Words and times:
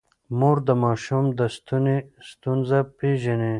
مور 0.39 0.57
د 0.67 0.69
ماشوم 0.83 1.25
د 1.39 1.41
ستوني 1.55 1.97
ستونزه 2.29 2.79
پېژني. 2.97 3.49